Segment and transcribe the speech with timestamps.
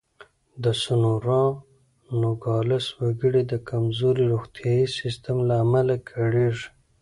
[0.63, 1.43] د سونورا
[2.21, 6.67] نوګالس وګړي د کمزوري روغتیايي سیستم له امله کړېږي.